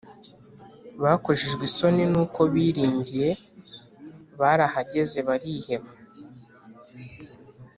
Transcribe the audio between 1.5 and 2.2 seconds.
isoni